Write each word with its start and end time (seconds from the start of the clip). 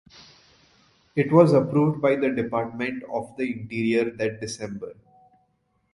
It 1.15 1.31
was 1.31 1.53
approved 1.53 2.01
by 2.01 2.15
the 2.15 2.31
Department 2.31 3.03
of 3.03 3.37
the 3.37 3.51
Interior 3.51 4.09
that 4.09 4.41
December. 4.41 4.95